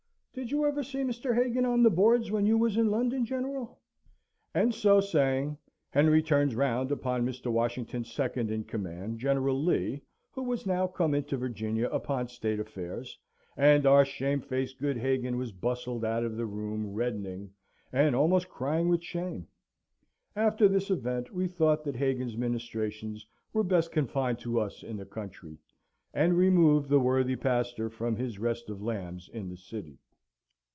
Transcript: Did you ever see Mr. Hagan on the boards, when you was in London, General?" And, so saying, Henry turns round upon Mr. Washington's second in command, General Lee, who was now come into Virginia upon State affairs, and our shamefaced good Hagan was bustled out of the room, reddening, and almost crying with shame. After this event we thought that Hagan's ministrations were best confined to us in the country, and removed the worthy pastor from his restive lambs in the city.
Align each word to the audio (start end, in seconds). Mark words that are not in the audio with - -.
Did 0.33 0.49
you 0.49 0.65
ever 0.65 0.81
see 0.81 0.99
Mr. 0.99 1.35
Hagan 1.35 1.65
on 1.65 1.83
the 1.83 1.89
boards, 1.89 2.31
when 2.31 2.45
you 2.45 2.57
was 2.57 2.77
in 2.77 2.89
London, 2.89 3.25
General?" 3.25 3.77
And, 4.55 4.73
so 4.73 5.01
saying, 5.01 5.57
Henry 5.89 6.23
turns 6.23 6.55
round 6.55 6.89
upon 6.89 7.25
Mr. 7.25 7.51
Washington's 7.51 8.09
second 8.13 8.49
in 8.49 8.63
command, 8.63 9.19
General 9.19 9.61
Lee, 9.61 10.01
who 10.31 10.41
was 10.43 10.65
now 10.65 10.87
come 10.87 11.13
into 11.13 11.35
Virginia 11.35 11.89
upon 11.89 12.29
State 12.29 12.61
affairs, 12.61 13.19
and 13.57 13.85
our 13.85 14.05
shamefaced 14.05 14.79
good 14.79 14.95
Hagan 14.97 15.35
was 15.37 15.51
bustled 15.51 16.05
out 16.05 16.23
of 16.23 16.37
the 16.37 16.45
room, 16.45 16.93
reddening, 16.93 17.51
and 17.91 18.15
almost 18.15 18.47
crying 18.47 18.87
with 18.87 19.03
shame. 19.03 19.45
After 20.33 20.69
this 20.69 20.89
event 20.89 21.33
we 21.33 21.49
thought 21.49 21.83
that 21.83 21.97
Hagan's 21.97 22.37
ministrations 22.37 23.27
were 23.51 23.63
best 23.63 23.91
confined 23.91 24.39
to 24.39 24.61
us 24.61 24.81
in 24.81 24.95
the 24.95 25.05
country, 25.05 25.57
and 26.13 26.37
removed 26.37 26.87
the 26.89 27.01
worthy 27.01 27.35
pastor 27.35 27.89
from 27.89 28.15
his 28.15 28.39
restive 28.39 28.81
lambs 28.81 29.27
in 29.33 29.49
the 29.49 29.57
city. 29.57 29.97